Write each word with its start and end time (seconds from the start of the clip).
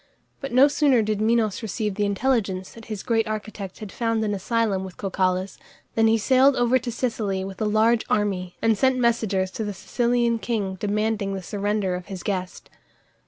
But 0.39 0.51
no 0.51 0.67
sooner 0.67 1.03
did 1.03 1.21
Minos 1.21 1.61
receive 1.61 1.93
the 1.93 2.07
intelligence 2.07 2.71
that 2.71 2.85
his 2.85 3.03
great 3.03 3.27
architect 3.27 3.77
had 3.77 3.91
found 3.91 4.23
an 4.25 4.33
asylum 4.33 4.83
with 4.83 4.97
Cocalus 4.97 5.59
than 5.93 6.07
he 6.07 6.17
sailed 6.17 6.55
over 6.55 6.79
to 6.79 6.91
Sicily 6.91 7.43
with 7.43 7.61
a 7.61 7.65
large 7.65 8.03
army, 8.09 8.55
and 8.63 8.75
sent 8.75 8.97
messengers 8.97 9.51
to 9.51 9.63
the 9.63 9.75
Sicilian 9.75 10.39
king 10.39 10.73
demanding 10.79 11.35
the 11.35 11.43
surrender 11.43 11.93
of 11.93 12.07
his 12.07 12.23
guest. 12.23 12.67